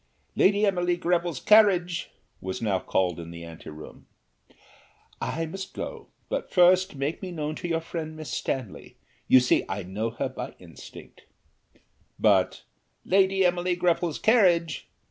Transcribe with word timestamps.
"Lady 0.35 0.65
Emily 0.65 0.97
Greville's 0.97 1.39
carriage!" 1.39 2.09
was 2.41 2.59
now 2.59 2.79
called 2.79 3.19
in 3.19 3.29
the 3.29 3.43
anteroom. 3.45 4.07
"I 5.21 5.45
must 5.45 5.75
go, 5.75 6.07
but 6.27 6.49
first 6.51 6.95
make 6.95 7.21
me 7.21 7.31
known 7.31 7.53
to 7.57 7.67
your 7.67 7.81
friend 7.81 8.15
Miss 8.15 8.31
Stanley, 8.31 8.97
you 9.27 9.39
see 9.39 9.63
I 9.69 9.83
know 9.83 10.09
her 10.09 10.27
by 10.27 10.55
instinct;" 10.57 11.27
but 12.17 12.63
"Lady 13.05 13.45
Emily 13.45 13.75
Greville's 13.75 14.17
carriage!" 14.17 14.89